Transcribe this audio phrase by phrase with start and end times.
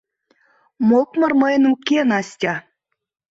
[0.87, 2.53] Мокмыр мыйын уке, Настя.